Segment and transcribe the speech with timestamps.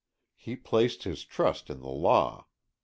[0.35, 2.47] He placed his trust in the law.